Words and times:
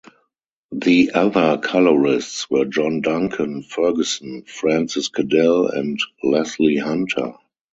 The 0.71 1.11
other 1.13 1.59
colourists 1.59 2.49
were 2.49 2.65
John 2.65 3.01
Duncan 3.01 3.61
Fergusson, 3.61 4.45
Francis 4.47 5.09
Cadell 5.09 5.67
and 5.67 5.99
Leslie 6.23 6.77
Hunter. 6.77 7.35